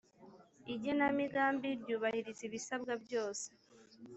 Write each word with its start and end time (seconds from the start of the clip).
igenamigambi 0.73 1.69
ryubahiriza 1.81 2.41
ibisabwa 2.47 2.93
byose 3.03 3.47